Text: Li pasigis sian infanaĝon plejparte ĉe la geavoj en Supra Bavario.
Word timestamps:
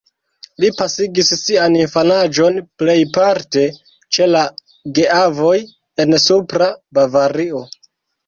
Li 0.61 0.69
pasigis 0.77 1.27
sian 1.41 1.75
infanaĝon 1.81 2.55
plejparte 2.83 3.65
ĉe 4.17 4.27
la 4.31 4.41
geavoj 5.01 5.55
en 6.05 6.19
Supra 6.27 6.73
Bavario. 6.99 7.63